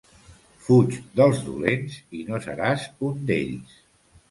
[0.67, 3.79] Fuig dels dolents i no seràs un d'ells.